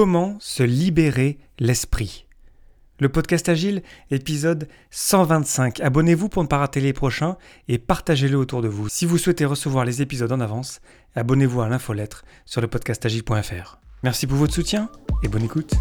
[0.00, 2.28] Comment se libérer l'esprit
[3.00, 5.80] Le podcast Agile, épisode 125.
[5.80, 7.36] Abonnez-vous pour ne pas rater les prochains
[7.66, 8.88] et partagez-le autour de vous.
[8.88, 10.80] Si vous souhaitez recevoir les épisodes en avance,
[11.16, 13.80] abonnez-vous à l'infolettre sur le podcastagile.fr.
[14.04, 14.88] Merci pour votre soutien
[15.24, 15.74] et bonne écoute.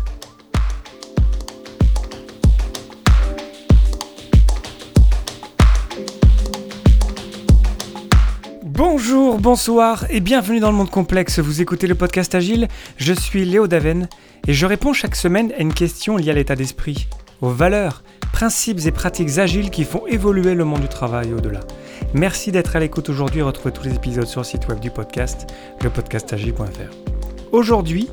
[8.77, 11.39] Bonjour, bonsoir et bienvenue dans le monde complexe.
[11.39, 12.67] Vous écoutez le podcast Agile,
[12.97, 14.07] je suis Léo Daven
[14.47, 17.07] et je réponds chaque semaine à une question liée à l'état d'esprit,
[17.41, 21.61] aux valeurs, principes et pratiques agiles qui font évoluer le monde du travail au-delà.
[22.13, 24.91] Merci d'être à l'écoute aujourd'hui et retrouvez tous les épisodes sur le site web du
[24.91, 25.47] podcast,
[25.81, 26.95] lepodcastagile.fr.
[27.51, 28.11] Aujourd'hui,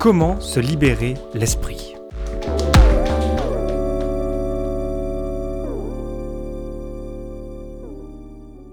[0.00, 1.91] comment se libérer l'esprit?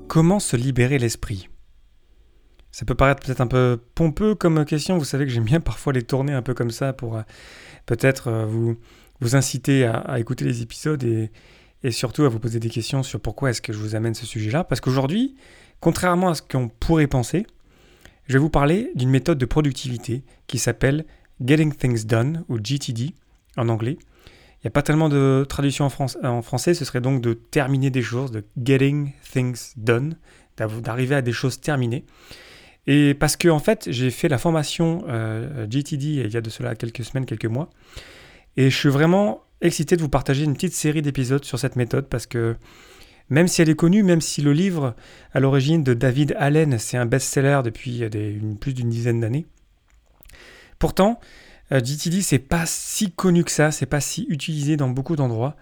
[0.10, 1.50] Comment se libérer l'esprit?
[2.72, 5.94] Ça peut paraître peut-être un peu pompeux comme question, vous savez que j'aime bien parfois
[5.94, 7.22] les tourner un peu comme ça pour euh,
[7.86, 11.30] peut-être euh, vous, inciter à, écouter les épisodes et,
[11.84, 14.26] et, surtout à vous poser des questions sur pourquoi est-ce que je vous amène ce
[14.26, 14.64] sujet-là.
[14.64, 15.36] Parce qu'aujourd'hui,
[15.80, 17.46] contrairement à ce qu'on pourrait penser,
[18.26, 21.06] je vais vous parler d'une méthode de productivité qui s'appelle
[21.40, 23.14] Getting Things Done ou GTD
[23.58, 24.00] en anglais.
[24.60, 28.02] Il n'y a pas tellement de traduction en, français, ce serait donc de terminer des
[28.02, 30.18] choses, de getting things done,
[30.58, 32.06] d'arriver à des choses terminées.
[32.86, 36.50] Et parce que en fait, j'ai fait la formation euh, GTD il y a de
[36.50, 37.70] cela quelques semaines, quelques mois,
[38.58, 42.08] et je suis vraiment excité de vous partager une petite série d'épisodes sur cette méthode
[42.08, 42.58] parce que
[43.30, 44.96] même si elle est connue, même si le livre
[45.34, 48.04] à l'origine de David Allen, c'est un best-seller depuis
[48.60, 49.46] plus d'une dizaine d'années,
[50.80, 55.16] pourtant, euh, GTD, c'est pas si connu que ça, c'est pas si utilisé dans beaucoup
[55.16, 55.56] d'endroits.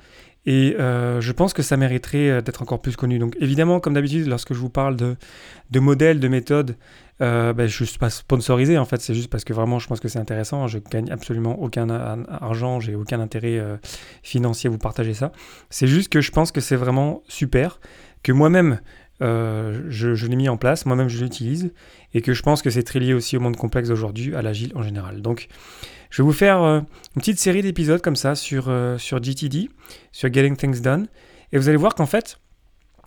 [0.48, 3.20] Et euh, je pense que ça mériterait euh, d'être encore plus connu.
[3.20, 5.18] Donc évidemment, comme d'habitude, lorsque je vous parle de,
[5.72, 6.78] de modèles, de méthodes,
[7.22, 9.88] euh, ben, je ne suis pas sponsorisé en fait, c'est juste parce que vraiment je
[9.88, 10.68] pense que c'est intéressant.
[10.68, 11.90] Je gagne absolument aucun
[12.30, 13.62] argent, j'ai aucun intérêt
[14.24, 15.34] financier à vous partager ça.
[15.70, 17.82] C'est juste que je pense que c'est vraiment super,
[18.24, 18.80] que moi-même
[19.22, 21.72] je, je l'ai mis en place, moi-même je l'utilise,
[22.14, 24.72] et que je pense que c'est très lié aussi au monde complexe d'aujourd'hui, à l'agile
[24.76, 25.22] en général.
[25.22, 25.50] Donc
[26.10, 26.80] je vais vous faire euh,
[27.16, 29.70] une petite série d'épisodes comme ça sur, euh, sur GTD,
[30.12, 31.08] sur Getting Things Done.
[31.52, 32.40] Et vous allez voir qu'en fait,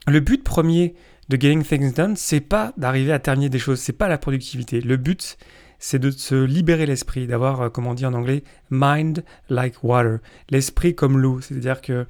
[0.06, 0.94] le but premier
[1.28, 4.80] de Getting Things Done, c'est pas d'arriver à terminer des choses, c'est pas la productivité.
[4.80, 5.38] Le but,
[5.78, 10.18] c'est de se libérer l'esprit, d'avoir, euh, comment on dit en anglais, mind like water,
[10.50, 11.40] l'esprit comme l'eau.
[11.40, 12.06] C'est-à-dire que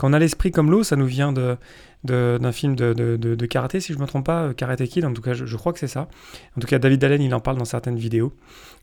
[0.00, 3.92] quand on a l'esprit comme l'eau, ça nous vient d'un film de, de, karaté, si
[3.92, 6.08] je ne me trompe pas, Karate Kid, en tout cas, je, crois que c'est ça.
[6.56, 8.32] En tout cas, David Allen, il en parle dans certaines vidéos,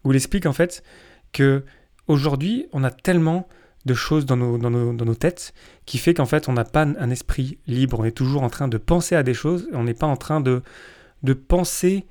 [0.04, 0.84] où il explique en fait
[1.32, 1.64] que
[2.08, 3.48] aujourd'hui, on a tellement
[3.88, 5.56] de choses dans nos, têtes
[5.88, 8.00] qui fait qu'en fait, on n'a pas un esprit libre.
[8.00, 10.40] On est toujours en train de penser à des choses, on n'est pas en train
[10.40, 10.62] de,
[11.24, 12.06] de penser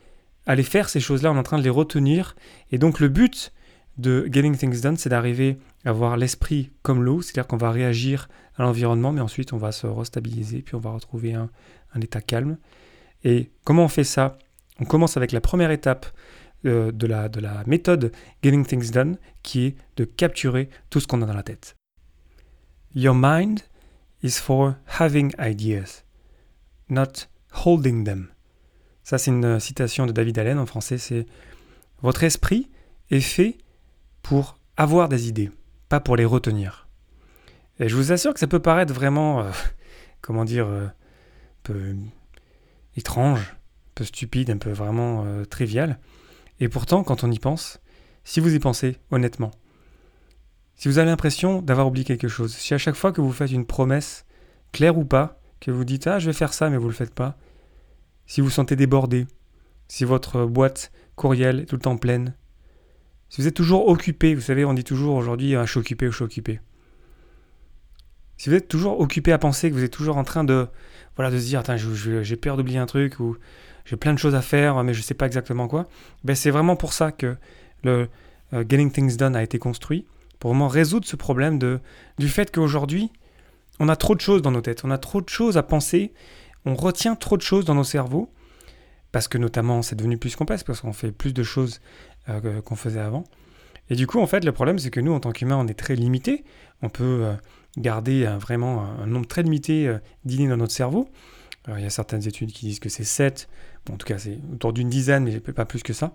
[0.46, 2.34] à les faire, ces choses-là, on est en train de les retenir.
[2.72, 3.52] Et donc, le but
[3.98, 8.62] de Getting Things Done, c'est d'arriver avoir l'esprit comme l'eau, c'est-à-dire qu'on va réagir à
[8.62, 11.50] l'environnement, mais ensuite on va se restabiliser, puis on va retrouver un,
[12.00, 12.58] état calme.
[13.24, 14.36] Et comment on fait ça?
[14.80, 16.06] On commence avec la première étape
[16.66, 21.06] euh, de, la, de la méthode Getting Things Done, qui est de capturer tout ce
[21.06, 21.76] qu'on a dans la tête.
[22.94, 23.60] Your mind
[24.22, 26.04] is for having ideas,
[26.90, 27.28] not
[27.64, 28.28] holding them.
[29.02, 30.98] Ça, c'est une citation de David Allen en français.
[30.98, 31.26] C'est
[32.02, 32.68] Votre esprit
[33.10, 33.56] est fait
[34.22, 35.50] pour avoir des idées,
[35.88, 36.88] pas pour les retenir.
[37.78, 39.50] Et je vous assure que ça peut paraître vraiment, euh,
[40.20, 40.92] comment dire, euh, un
[41.62, 41.94] peu
[42.96, 45.98] étrange, un peu stupide, un peu vraiment trivial.
[46.60, 47.80] Et pourtant, quand on y pense,
[48.24, 49.50] si vous y pensez honnêtement,
[50.76, 53.50] si vous avez l'impression d'avoir oublié quelque chose, si à chaque fois que vous faites
[53.50, 54.26] une promesse,
[54.72, 56.94] claire ou pas, que vous dites Ah, je vais faire ça, mais vous ne le
[56.94, 57.36] faites pas,
[58.26, 59.26] si vous sentez débordé,
[59.88, 62.34] si votre boîte courriel est tout le temps pleine,
[63.28, 66.06] si vous êtes toujours occupé, vous savez, on dit toujours aujourd'hui ah, Je suis occupé
[66.06, 66.60] ou je suis occupé.
[68.36, 70.68] Si vous êtes toujours occupé à penser, que vous êtes toujours en train de,
[71.16, 71.62] voilà, de se dire
[72.22, 73.36] j'ai peur d'oublier un truc, ou
[73.84, 75.86] j'ai plein de choses à faire, mais je ne sais pas exactement quoi.
[76.24, 77.36] Ben, c'est vraiment pour ça que
[77.82, 78.08] le
[78.52, 80.06] euh, Getting Things Done a été construit,
[80.38, 81.80] pour vraiment résoudre ce problème de,
[82.18, 83.10] du fait qu'aujourd'hui,
[83.80, 86.12] on a trop de choses dans nos têtes, on a trop de choses à penser,
[86.64, 88.30] on retient trop de choses dans nos cerveaux,
[89.12, 91.80] parce que notamment c'est devenu plus complexe, parce qu'on fait plus de choses
[92.28, 93.24] euh, qu'on faisait avant.
[93.88, 95.78] Et du coup, en fait, le problème, c'est que nous, en tant qu'humains, on est
[95.78, 96.44] très limité.
[96.82, 97.34] On peut euh,
[97.78, 99.94] garder vraiment un, nombre très limité
[100.24, 101.08] d'idées dans notre cerveau.
[101.68, 103.48] il y a certaines études qui disent que c'est 7,
[103.92, 106.14] en tout cas c'est autour d'une dizaine, mais pas plus que ça.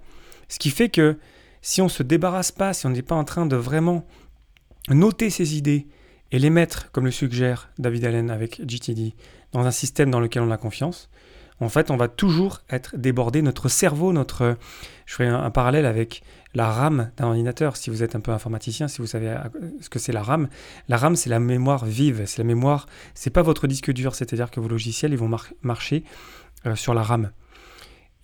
[0.49, 1.17] Ce qui fait que
[1.61, 4.05] si on ne se débarrasse pas, si on n'est pas en train de vraiment
[4.89, 5.87] noter ces idées
[6.31, 9.13] et les mettre, comme le suggère David Allen avec GTD,
[9.51, 11.09] dans un système dans lequel on a confiance,
[11.61, 13.41] en fait, on va toujours être débordé.
[13.41, 14.57] Notre cerveau, notre,
[15.05, 16.23] je ferai un, parallèle avec
[16.53, 17.77] la RAM d'un ordinateur.
[17.77, 19.35] Si vous êtes un peu informaticien, si vous savez
[19.79, 20.49] ce que c'est la RAM,
[20.89, 24.49] la RAM c'est la mémoire vive, c'est la mémoire, c'est pas votre disque dur, c'est-à-dire
[24.49, 25.29] que vos logiciels vont
[25.61, 26.03] marcher
[26.65, 27.31] euh, sur la RAM.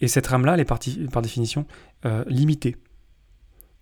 [0.02, 0.80] Et cette RAM là, elle est par
[1.22, 1.66] définition
[2.06, 2.76] euh, limitée.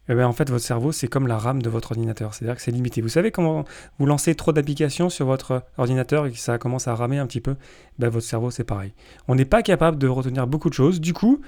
[0.08, 2.34] Eh bien, en fait, votre cerveau, c'est comme la RAM de votre ordinateur.
[2.34, 3.02] C'est-à-dire que c'est limité.
[3.02, 3.66] Vous savez comment
[3.98, 7.42] vous lancez trop d'applications sur votre ordinateur et que ça commence à ramer un petit
[7.42, 7.56] peu?
[7.98, 8.94] Ben, Votre cerveau, c'est pareil.
[9.28, 11.02] On n'est pas capable de retenir beaucoup de choses.
[11.02, 11.42] Du coup,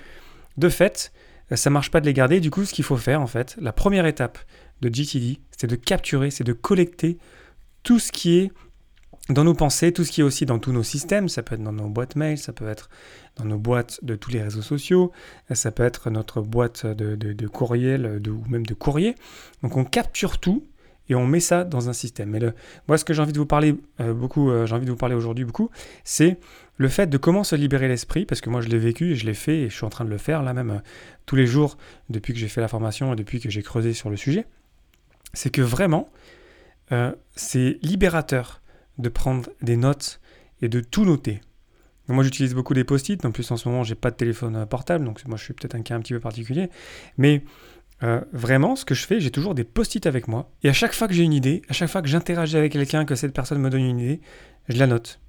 [0.58, 1.12] de fait,
[1.52, 2.40] ça marche pas de les garder.
[2.40, 4.40] Du coup, ce qu'il faut faire, en fait, la première étape
[4.82, 7.18] de GTD, c'est de capturer, c'est de collecter
[7.84, 8.52] tout ce qui est
[9.30, 11.64] dans nos pensées, tout ce qui est aussi dans tous nos systèmes, ça peut être
[11.64, 12.90] dans nos boîtes mail, ça peut être
[13.36, 15.12] dans nos boîtes de tous les réseaux sociaux,
[15.52, 19.16] ça peut être notre boîte de, de, courriel ou même de courrier.
[19.64, 20.64] Donc on capture tout
[21.10, 22.36] et on met ça dans un système.
[22.36, 22.40] Et
[22.88, 24.98] moi, ce que j'ai envie de vous parler euh, beaucoup, euh, j'ai envie de vous
[24.98, 25.70] parler aujourd'hui beaucoup,
[26.04, 26.38] c'est
[26.78, 29.26] le fait de comment se libérer l'esprit, parce que moi je l'ai vécu et je
[29.26, 30.80] l'ai fait et je suis en train de le faire là même euh,
[31.26, 31.78] tous les jours
[32.10, 34.46] depuis que j'ai fait la formation et depuis que j'ai creusé sur le sujet.
[35.34, 36.10] C'est que vraiment,
[37.36, 38.62] c'est libérateur
[38.98, 40.20] de prendre des notes
[40.62, 41.42] et de tout noter.
[42.08, 43.24] moi, j'utilise beaucoup des post-it.
[43.26, 45.54] En plus, en ce moment, j'ai pas de téléphone euh, portable, donc moi, je suis
[45.54, 46.70] peut-être un cas un petit peu particulier.
[47.18, 47.44] Mais
[48.04, 50.52] euh, vraiment, ce que je fais, j'ai toujours des post-it avec moi.
[50.64, 53.06] Et à chaque fois que j'ai une idée, à chaque fois que j'interagis avec quelqu'un,
[53.06, 54.22] que cette personne me donne une idée,
[54.70, 55.20] je la note.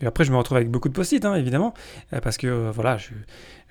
[0.00, 1.74] Et après, je me retrouve avec beaucoup de post-it, hein, évidemment,
[2.12, 2.98] euh, parce que voilà,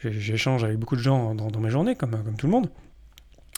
[0.04, 2.70] j'échange avec beaucoup de gens dans, mes journées, comme, comme tout le monde.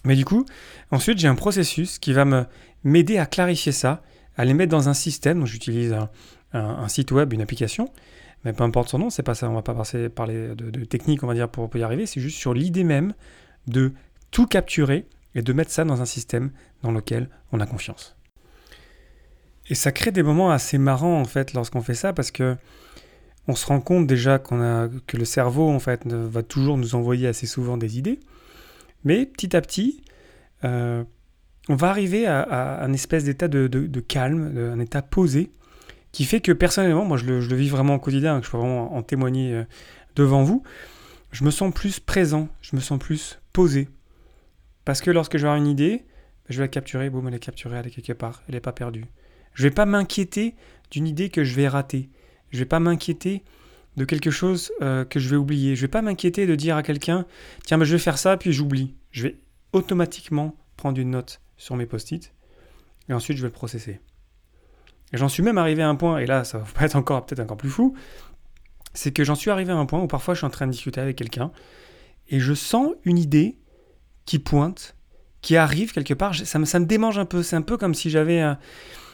[0.03, 0.45] Mais du coup,
[0.91, 2.47] ensuite, j'ai un processus qui va
[2.83, 4.03] m'aider à clarifier ça
[4.37, 5.45] à les mettre dans un système.
[5.45, 5.95] J'utilise
[6.53, 7.91] un, site web, une application,
[8.45, 9.49] mais peu importe son nom, c'est pas ça.
[9.49, 12.05] On va pas passer, parler de, de technique, on va dire, pour, y arriver.
[12.05, 13.13] C'est juste sur l'idée même
[13.67, 13.91] de
[14.31, 15.05] tout capturer
[15.35, 16.51] et de mettre ça dans un système
[16.83, 18.15] dans lequel on a confiance.
[19.69, 22.55] Et ça crée des moments assez marrants en fait lorsqu'on fait ça parce que
[23.49, 26.95] on se rend compte déjà qu'on a que le cerveau en fait va toujours nous
[26.95, 28.19] envoyer assez souvent des idées,
[29.03, 30.01] mais petit à petit,
[30.63, 31.03] euh,
[31.69, 35.51] on va arriver à, un espèce d'état de, calme, un état posé,
[36.11, 39.03] qui fait que personnellement, moi je le, vis vraiment au quotidien, je peux vraiment en
[39.03, 39.63] témoigner euh,
[40.15, 40.63] devant vous,
[41.31, 43.89] je me sens plus présent, je me sens plus posé.
[44.85, 46.05] Parce que lorsque je vais avoir une idée,
[46.49, 48.71] je vais la capturer, boum, elle est capturée, elle est quelque part, elle n'est pas
[48.71, 49.05] perdue.
[49.53, 50.55] Je ne vais pas m'inquiéter
[50.91, 52.09] d'une idée que je vais rater.
[52.51, 53.43] Je ne vais pas m'inquiéter
[53.97, 55.75] de quelque chose euh, que je vais oublier.
[55.75, 57.25] Je ne vais pas m'inquiéter de dire à quelqu'un,
[57.65, 58.95] tiens, je vais faire ça, puis j'oublie.
[59.11, 59.35] Je vais
[59.73, 62.33] automatiquement prendre une note sur mes post-it,
[63.09, 63.99] et ensuite je vais le processer.
[65.13, 67.41] Et j'en suis même arrivé à un point, et là ça va être encore peut-être
[67.41, 67.95] encore plus fou,
[68.93, 70.71] c'est que j'en suis arrivé à un point où parfois je suis en train de
[70.71, 71.51] discuter avec quelqu'un,
[72.29, 73.57] et je sens une idée
[74.25, 74.95] qui pointe,
[75.41, 77.93] qui arrive quelque part, ça me, ça me démange un peu, c'est un peu comme
[77.93, 78.43] si j'avais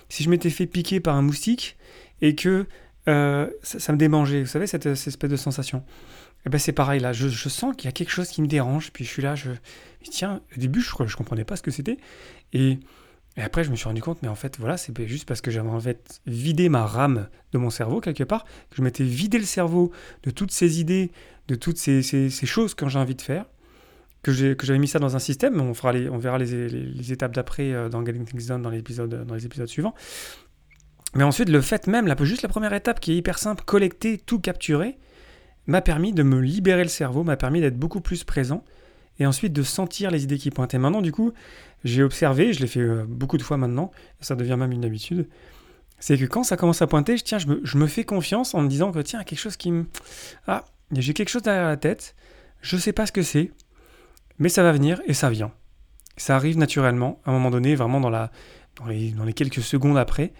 [0.09, 1.77] si je m'étais fait piquer par un moustique,
[2.21, 2.67] et que
[3.07, 5.79] euh, ça, me démangeait, vous savez, cette, espèce de sensation.
[5.79, 8.41] Et eh ben c'est pareil là, je, je sens qu'il y a quelque chose qui
[8.41, 9.51] me dérange, puis je suis là, je,
[10.03, 11.97] tiens, au début je ne comprenais pas ce que c'était,
[12.51, 12.79] et,
[13.37, 15.69] après je me suis rendu compte, mais en fait voilà, c'est juste parce que j'avais
[15.69, 19.45] en fait vidé ma rame de mon cerveau quelque part, que je m'étais vidé le
[19.45, 19.91] cerveau
[20.23, 21.11] de toutes ces idées,
[21.47, 23.45] de toutes ces, choses que j'ai envie de faire,
[24.21, 28.25] que j'avais mis ça dans un système, on, verra les, étapes d'après euh, dans Getting
[28.25, 29.95] Things Done dans les épisodes suivants.
[31.15, 34.39] Mais ensuite, le fait même, juste la première étape qui est hyper simple, collecter, tout
[34.39, 34.97] capturer,
[35.67, 38.63] m'a permis de me libérer le cerveau, m'a permis d'être beaucoup plus présent
[39.19, 40.79] et ensuite de sentir les idées qui pointaient.
[40.79, 41.33] Maintenant, du coup,
[41.83, 45.27] j'ai observé, je l'ai fait euh, beaucoup de fois maintenant, ça devient même une habitude,
[45.99, 48.67] c'est que quand ça commence à pointer, je, tiens, je, me, fais confiance en me
[48.67, 49.85] disant que tiens, quelque chose qui me...
[50.47, 52.15] Ah, j'ai quelque chose derrière la tête,
[52.61, 53.51] je sais pas ce que c'est,
[54.39, 55.51] mais ça va venir et ça vient.
[56.17, 58.31] Ça arrive naturellement, à un moment donné, vraiment dans, la,
[58.75, 60.33] dans les quelques secondes après.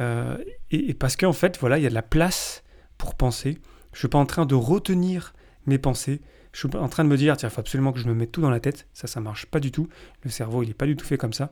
[0.00, 0.36] Euh,
[0.70, 2.62] et, et, parce qu'en fait, voilà, il y a de la place
[2.98, 3.58] pour penser.
[3.92, 5.34] Je ne suis pas en train de retenir
[5.66, 6.20] mes pensées.
[6.52, 8.32] Je suis en train de me dire, tiens, il faut absolument que je me mette
[8.32, 8.86] tout dans la tête.
[8.92, 9.88] Ça, ça marche pas du tout.
[10.22, 11.50] Le cerveau, il n'est pas du tout fait comme ça.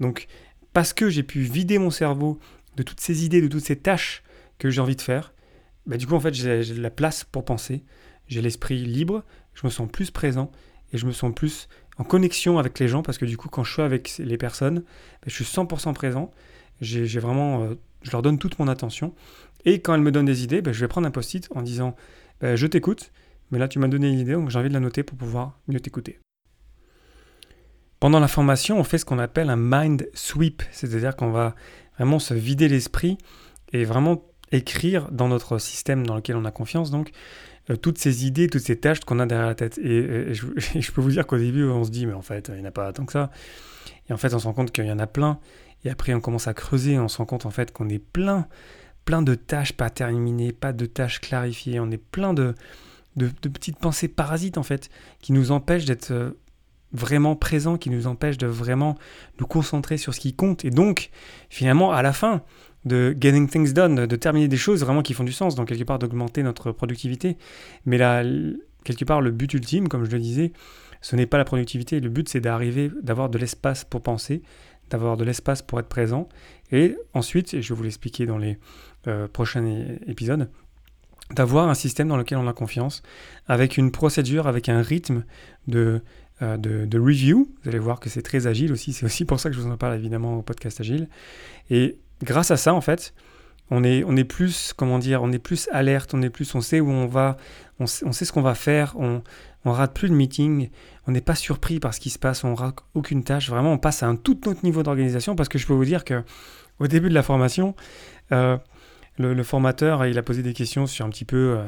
[0.00, 0.26] Donc,
[0.72, 2.38] parce que j'ai pu vider mon cerveau
[2.76, 4.22] de toutes ces idées, de toutes ces tâches
[4.58, 5.32] que j'ai envie de faire,
[5.86, 7.84] bah, du coup, en fait, j'ai de la place pour penser.
[8.26, 9.24] J'ai l'esprit libre.
[9.54, 10.50] Je me sens plus présent
[10.92, 11.68] et je me sens plus
[11.98, 14.80] en connexion avec les gens parce que du coup, quand je suis avec les personnes,
[14.80, 16.32] bah, je suis 100% présent.
[16.80, 19.14] J'ai vraiment, euh, je leur donne toute mon attention
[19.64, 21.94] et quand elle me donne des idées, ben, je vais prendre un post-it en disant
[22.40, 23.12] ben, Je t'écoute,
[23.50, 25.58] mais là tu m'as donné une idée, donc j'ai envie de la noter pour pouvoir
[25.68, 26.18] mieux t'écouter.
[27.98, 31.54] Pendant la formation, on fait ce qu'on appelle un mind sweep, c'est-à-dire qu'on va
[31.98, 33.18] vraiment se vider l'esprit
[33.74, 37.10] et vraiment écrire dans notre système dans lequel on a confiance, donc
[37.70, 39.78] euh, toutes ces idées, toutes ces tâches qu'on a derrière la tête.
[39.78, 42.62] Et, je, peux vous dire qu'au début, on se dit, mais en fait, il n'y
[42.62, 43.30] en a pas tant que ça.
[44.08, 45.38] Et en fait, on se rend compte qu'il y en a plein.
[45.84, 48.46] Et après, on commence à creuser, on se rend compte en fait qu'on est plein
[49.04, 52.54] plein de tâches pas terminées, pas de tâches clarifiées, on est plein de,
[53.16, 56.30] de, petites pensées parasites en fait, qui nous empêchent d'être euh,
[56.92, 58.96] vraiment présents, qui nous empêchent de vraiment
[59.38, 60.64] nous concentrer sur ce qui compte.
[60.64, 61.10] Et donc,
[61.48, 62.42] finalement, à la fin
[62.84, 65.84] de getting things done, de terminer des choses vraiment qui font du sens, donc quelque
[65.84, 67.36] part d'augmenter notre productivité.
[67.84, 68.22] Mais là,
[68.84, 70.52] quelque part, le but ultime, comme je le disais,
[71.02, 72.00] ce n'est pas la productivité.
[72.00, 74.42] Le but, c'est d'arriver, d'avoir de l'espace pour penser,
[74.90, 76.28] d'avoir de l'espace pour être présent.
[76.72, 78.58] Et ensuite, et je vais vous l'expliquer dans les
[79.06, 79.64] euh, prochains
[80.06, 80.48] épisodes,
[81.34, 83.02] d'avoir un système dans lequel on a confiance,
[83.46, 85.24] avec une procédure, avec un rythme
[85.68, 86.02] de,
[86.42, 87.48] euh, de, review.
[87.62, 88.92] Vous allez voir que c'est très agile aussi.
[88.92, 91.08] C'est aussi pour ça que je vous en parle évidemment au podcast agile.
[91.70, 93.14] Et grâce à ça, en fait,
[93.70, 96.60] on est, on est plus, comment dire, on est plus alerte, on est plus, on
[96.60, 97.36] sait où on va,
[97.78, 99.22] on sait, ce qu'on va faire, on,
[99.64, 100.70] on rate plus de meetings,
[101.06, 103.50] on n'est pas surpris par ce qui se passe, on rate aucune tâche.
[103.50, 106.04] Vraiment, on passe à un tout autre niveau d'organisation parce que je peux vous dire
[106.04, 106.22] que
[106.78, 107.74] au début de la formation,
[108.32, 108.56] euh,
[109.18, 111.64] le, formateur, il a posé des questions sur un petit peu, euh,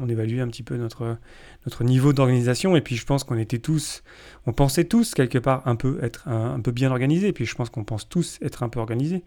[0.00, 1.18] on évalue un petit peu notre,
[1.64, 4.02] notre niveau d'organisation, et puis je pense qu'on était tous,
[4.46, 7.54] on pensait tous quelque part un peu être un, peu bien organisés, et puis je
[7.54, 9.22] pense qu'on pense tous être un peu organisés.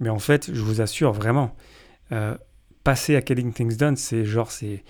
[0.00, 1.56] Mais en fait, je vous assure vraiment,
[2.12, 2.36] euh,
[2.84, 4.84] passer à Getting Things Done, c'est genre, c'est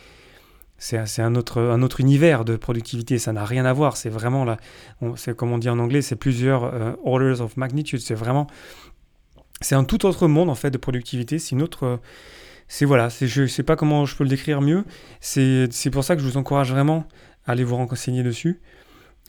[0.85, 4.45] c'est un autre, un autre univers de productivité, ça n'a rien à voir, c'est vraiment
[4.45, 4.57] là,
[5.17, 8.49] c'est comme on dit en anglais, c'est plusieurs euh, orders of magnitude, c'est vraiment
[9.63, 11.39] c'est un tout autre monde en fait de productivité.
[11.39, 12.01] C'est une autre.
[12.69, 14.85] C'est voilà, je ne sais pas comment je peux le décrire mieux.
[15.21, 17.07] C'est pour ça que je vous encourage vraiment
[17.47, 18.61] à aller vous renseigner dessus.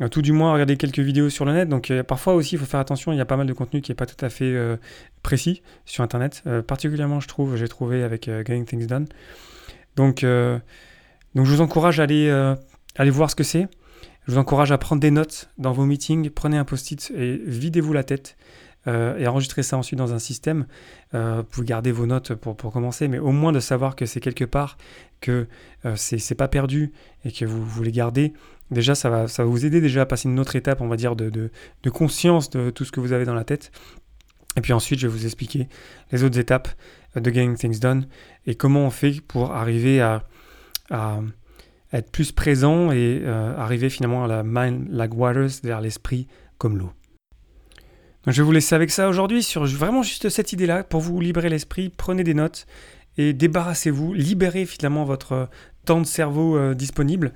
[0.01, 1.69] Euh, tout du moins, à regarder quelques vidéos sur le net.
[1.69, 3.11] Donc euh, parfois aussi, il faut faire attention.
[3.11, 4.77] Il y a pas mal de contenu qui n'est pas tout à fait euh,
[5.21, 6.43] précis sur Internet.
[6.67, 9.07] particulièrement, je trouve, j'ai trouvé avec Getting Things Done.
[9.95, 10.25] Donc,
[11.35, 12.29] donc je vous encourage à aller,
[12.95, 13.67] aller voir ce que c'est.
[14.25, 16.29] Je vous encourage à prendre des notes dans vos meetings.
[16.29, 18.37] Prenez un post-it et videz-vous la tête.
[18.85, 20.65] Euh, et enregistrer ça ensuite dans un système.
[21.13, 24.05] Euh, vous pouvez garder vos notes pour, pour, commencer, mais au moins de savoir que
[24.05, 24.77] c'est quelque part,
[25.21, 25.47] que
[25.85, 26.91] euh, c'est pas perdu
[27.23, 28.33] et que vous voulez garder.
[28.71, 30.97] Déjà, ça va, ça va vous aider déjà à passer une autre étape, on va
[30.97, 33.71] dire, de, de conscience de tout ce que vous avez dans la tête.
[34.57, 35.69] Et puis ensuite, je vais vous expliquer
[36.11, 36.67] les autres étapes
[37.15, 38.05] de Getting Things Done
[38.45, 40.23] et comment on fait pour arriver à,
[40.89, 41.19] à
[41.93, 46.77] être plus présent et euh, arriver finalement à la mind like waters, c'est-à-dire l'esprit comme
[46.77, 46.91] l'eau.
[48.25, 51.49] Je vais vous laisser avec ça aujourd'hui sur vraiment juste cette idée-là pour vous libérer
[51.49, 51.89] l'esprit.
[51.89, 52.65] Prenez des notes
[53.17, 55.49] et débarrassez-vous, libérez finalement votre
[55.85, 57.33] temps de cerveau euh, disponible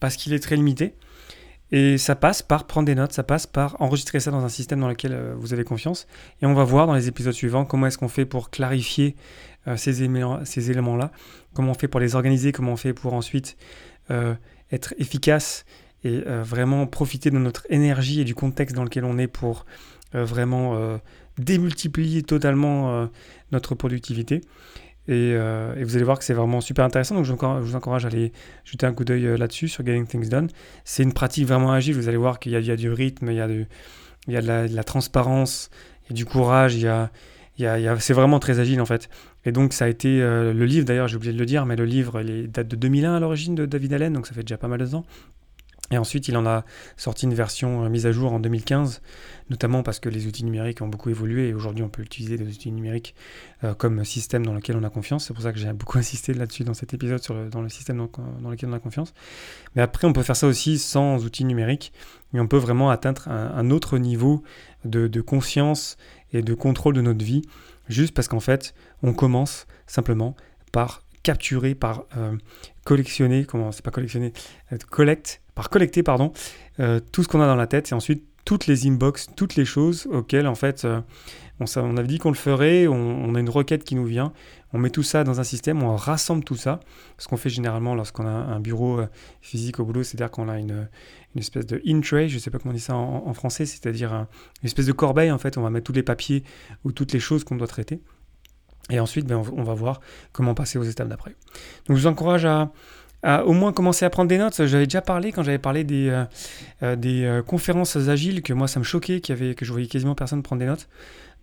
[0.00, 0.94] parce qu'il est très limité.
[1.72, 4.80] Et ça passe par prendre des notes, ça passe par enregistrer ça dans un système
[4.80, 6.08] dans lequel euh, vous avez confiance.
[6.42, 9.14] Et on va voir dans les épisodes suivants comment est-ce qu'on fait pour clarifier
[9.72, 11.12] euh, ces, éléments-là,
[11.54, 13.56] comment on fait pour les organiser, comment on fait pour ensuite
[14.72, 15.64] être efficace
[16.02, 19.66] et vraiment profiter de notre énergie et du contexte dans lequel on est pour
[20.16, 20.98] euh, vraiment euh,
[21.38, 23.06] démultiplier totalement euh,
[23.52, 24.40] notre productivité.
[25.06, 27.16] Et, vous allez voir que c'est vraiment super intéressant.
[27.16, 28.32] Donc je, vous encourage à aller
[28.64, 30.48] jeter un coup d'œil là-dessus sur Getting Things Done.
[30.84, 31.96] C'est une pratique vraiment agile.
[31.96, 33.66] Vous allez voir qu'il y, a du rythme, il y a, il
[34.28, 35.70] y a de, la, transparence,
[36.04, 37.10] il y a du courage, il y a,
[37.98, 39.08] c'est vraiment très agile en fait.
[39.44, 41.84] Et donc ça a été le livre, d'ailleurs j'ai oublié de le dire, mais le
[41.84, 44.78] livre date de 2001 à l'origine de David Allen, donc ça fait déjà pas mal
[44.80, 45.04] de temps.
[45.92, 46.64] Et ensuite, il en a
[46.96, 49.02] sorti une version euh, mise à jour en 2015,
[49.50, 52.46] notamment parce que les outils numériques ont beaucoup évolué et aujourd'hui on peut utiliser des
[52.46, 53.16] outils numériques
[53.64, 55.26] euh, comme système dans lequel on a confiance.
[55.26, 57.96] C'est pour ça que j'ai beaucoup insisté là-dessus dans cet épisode sur dans le système
[57.96, 59.12] dans, lequel on a confiance.
[59.74, 61.92] Mais après, on peut faire ça aussi sans outils numériques
[62.34, 64.44] et on peut vraiment atteindre un, autre niveau
[64.84, 65.96] de, conscience
[66.32, 67.42] et de contrôle de notre vie,
[67.88, 70.36] juste parce qu'en fait, on commence simplement
[70.70, 72.36] par capturer, par euh,
[72.90, 74.32] collectionner, comment c'est pas collectionner,
[74.90, 76.32] collecte par collecter pardon,
[76.80, 79.64] euh, tout ce qu'on a dans la tête et ensuite toutes les inbox, toutes les
[79.64, 81.00] choses auxquelles en fait euh,
[81.60, 84.32] on, avait dit qu'on le ferait, on, a une requête qui nous vient,
[84.72, 86.80] on met tout ça dans un système, on rassemble tout ça,
[87.16, 89.06] ce qu'on fait généralement lorsqu'on a un bureau euh,
[89.40, 90.88] physique au boulot, c'est-à-dire qu'on a une,
[91.36, 94.26] une, espèce de in-tray, je sais pas comment on dit ça en, français, c'est-à-dire une
[94.66, 96.42] espèce de corbeille en fait, on va mettre tous les papiers
[96.82, 98.00] ou toutes les choses qu'on doit traiter.
[98.90, 100.00] Et ensuite, ben, on va voir
[100.32, 101.34] comment passer aux étapes d'après.
[101.86, 102.70] Donc je vous encourage à,
[103.44, 104.66] au moins commencer à prendre des notes.
[104.66, 106.24] J'avais déjà parlé quand j'avais parlé des, euh,
[106.82, 110.60] euh, euh, conférences agiles que moi ça me choquait, que je voyais quasiment personne prendre
[110.60, 110.88] des notes.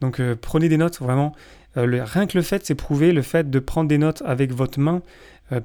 [0.02, 1.34] Donc prenez des notes vraiment.
[1.76, 5.02] rien que le fait, c'est prouver le fait de prendre des notes avec votre main,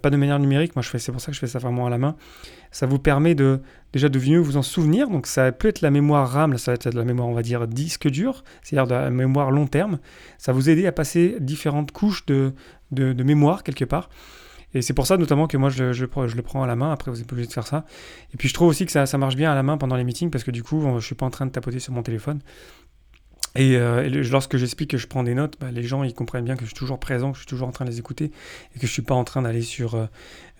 [0.01, 0.75] pas de manière numérique.
[0.77, 2.17] Moi, c'est pour ça que je fais ça vraiment à la main.
[2.71, 3.61] Ça vous permet de
[3.93, 5.09] déjà de mieux vous en souvenir.
[5.09, 7.43] Donc ça peut être la mémoire RAM, ça va être de la mémoire, on va
[7.43, 9.99] dire disque dur, c'est-à-dire de la mémoire long terme.
[10.39, 12.53] Ça vous aider à passer différentes couches de,
[12.91, 14.09] de, mémoire quelque part.
[14.75, 17.19] Et c'est pour ça notamment que moi je, le prends à la main, après vous
[17.19, 17.85] n'êtes pas obligé de faire ça.
[18.33, 20.05] Et puis je trouve aussi que ça, ça, marche bien à la main pendant les
[20.05, 22.03] meetings parce que du coup je ne suis pas en train de tapoter sur mon
[22.03, 22.41] téléphone.
[23.55, 23.77] Et,
[24.31, 26.67] lorsque j'explique que je prends des notes, bah, les gens ils comprennent bien que je
[26.67, 28.27] suis toujours présent, que je suis toujours en train de les écouter
[28.75, 30.09] et que je ne suis pas en train d'aller sur,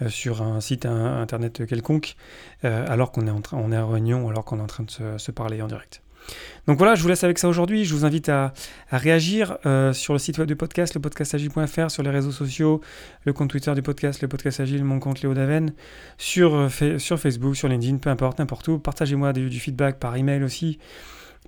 [0.09, 2.17] sur un site internet quelconque
[2.63, 5.31] alors qu'on est, en on est en réunion, alors qu'on est en train de se
[5.31, 6.03] parler en direct.
[6.67, 7.85] Donc voilà, je vous laisse avec ça aujourd'hui.
[7.85, 8.53] Je vous invite à,
[8.91, 12.81] réagir euh, sur le site web du podcast, le podcastagile.fr, sur les réseaux sociaux,
[13.25, 15.73] le compte Twitter du podcast, le podcast agile, mon compte Léo Daven,
[16.19, 18.79] sur, euh, sur Facebook, sur LinkedIn, peu importe, n'importe où.
[18.79, 20.79] Partagez-moi du, feedback par email aussi.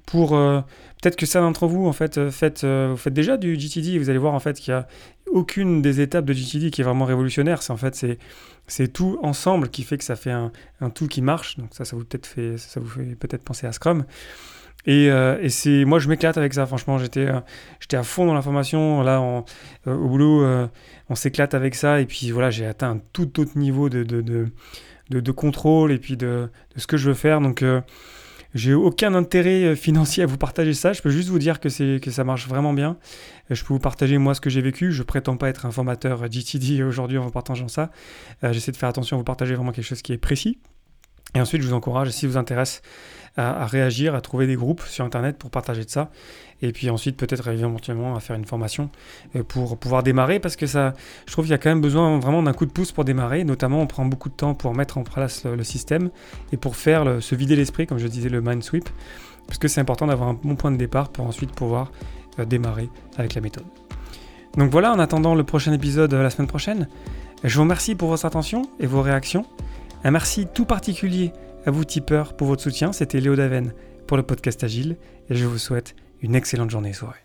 [0.06, 0.60] Pour euh,
[1.00, 4.18] peut-être que certains d'entre vous en fait faites, vous faites déjà du GTD, vous allez
[4.18, 4.86] voir en fait qu'il n'y a
[5.32, 7.62] aucune des étapes de GTD qui est vraiment révolutionnaire.
[7.62, 8.18] C'est en fait c'est
[8.66, 10.50] c'est tout ensemble qui fait que ça fait un,
[10.94, 11.58] tout qui marche.
[11.58, 14.04] Donc ça, ça vous peut-être fait, ça vous fait peut-être penser à Scrum.
[14.88, 16.66] Euh, et, c'est, moi, je m'éclate avec ça.
[16.66, 17.40] Franchement, j'étais, euh,
[17.80, 19.02] j'étais à fond dans la formation.
[19.02, 19.44] Là,
[19.86, 20.46] euh, au boulot,
[21.08, 22.00] on s'éclate avec ça.
[22.00, 25.98] Et puis voilà, j'ai atteint un tout autre niveau de, de, de, de, contrôle et
[25.98, 27.40] puis de, ce que je veux faire.
[27.40, 27.64] Donc,
[28.54, 30.92] j'ai aucun intérêt financier à vous partager ça.
[30.92, 32.96] Je peux juste vous dire que, que ça marche vraiment bien.
[33.50, 34.92] Je peux vous partager moi ce que j'ai vécu.
[34.92, 37.90] Je prétends pas être un formateur GTD aujourd'hui en vous partageant ça.
[38.42, 40.58] j'essaie de faire attention à vous partager vraiment quelque chose qui est précis.
[41.34, 42.80] Et ensuite, je vous encourage, si vous intéresse,
[43.36, 46.10] à, réagir, à trouver des groupes sur Internet pour partager de ça.
[46.62, 48.90] Et puis ensuite, peut-être éventuellement à faire une formation
[49.34, 50.94] euh, pour pouvoir démarrer, parce que ça,
[51.26, 53.44] je trouve qu'il y a quand même besoin vraiment d'un coup de pouce pour démarrer.
[53.44, 56.10] Notamment, on prend beaucoup de temps pour mettre en place le, système
[56.52, 58.88] et pour faire se vider l'esprit, comme je disais, le mind sweep,
[59.46, 61.90] parce que c'est important d'avoir un bon point de départ pour ensuite pouvoir
[62.38, 63.66] euh, démarrer avec la méthode.
[64.56, 66.88] Donc voilà, en attendant le prochain épisode euh, la semaine prochaine,
[67.42, 69.44] je vous remercie pour votre attention et vos réactions.
[70.04, 71.32] Un merci tout particulier
[71.66, 72.92] à vous tipeurs pour votre soutien.
[72.92, 73.72] C'était Léo Daven
[74.06, 74.96] pour le podcast Agile
[75.30, 77.20] et je vous souhaite une excellente journée et soirée.